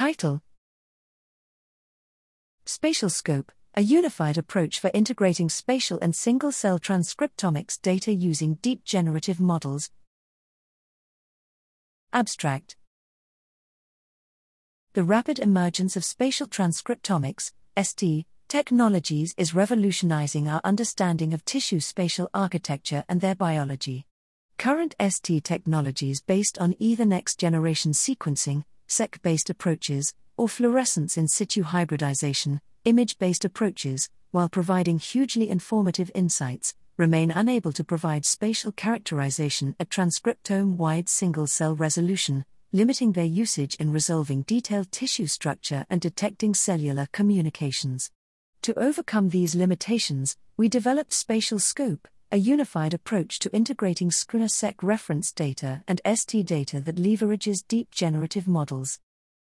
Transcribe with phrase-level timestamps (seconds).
[0.00, 0.40] Title
[2.64, 8.82] Spatial Scope a unified approach for integrating spatial and single cell transcriptomics data using deep
[8.82, 9.90] generative models.
[12.14, 12.78] Abstract
[14.94, 22.30] The rapid emergence of spatial transcriptomics, ST, technologies is revolutionizing our understanding of tissue spatial
[22.32, 24.06] architecture and their biology.
[24.56, 31.28] Current ST technologies based on either next generation sequencing, seq based approaches, or fluorescence in
[31.28, 38.72] situ hybridization, image based approaches, while providing hugely informative insights, remain unable to provide spatial
[38.72, 45.86] characterization at transcriptome wide single cell resolution, limiting their usage in resolving detailed tissue structure
[45.88, 48.10] and detecting cellular communications.
[48.62, 55.32] To overcome these limitations, we developed Spatial Scope, a unified approach to integrating scRNA-seq reference
[55.32, 59.00] data and ST data that leverages deep generative models.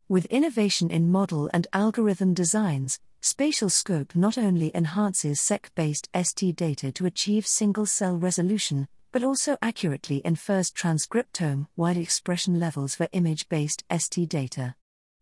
[0.09, 6.57] With innovation in model and algorithm designs, Spatial Scope not only enhances seq based ST
[6.57, 13.09] data to achieve single cell resolution, but also accurately infers transcriptome wide expression levels for
[13.13, 14.75] image based ST data.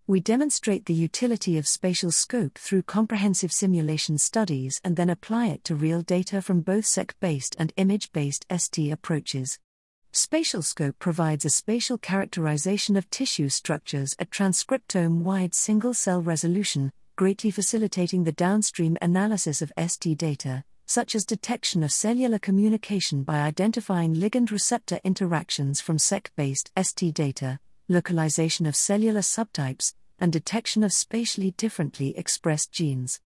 [0.09, 5.65] We demonstrate the utility of spatial scope through comprehensive simulation studies and then apply it
[5.65, 9.59] to real data from both seq based and image based ST approaches.
[10.13, 16.93] Spatial scope provides a spatial characterization of tissue structures at transcriptome wide single cell resolution,
[17.17, 23.41] greatly facilitating the downstream analysis of ST data, such as detection of cellular communication by
[23.41, 30.83] identifying ligand receptor interactions from seq based ST data, localization of cellular subtypes, and detection
[30.83, 33.21] of spatially differently expressed genes.